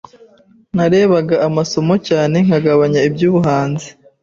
[0.75, 3.89] Narebaga amasomo cyane nkagabanya iby’ubuhanzi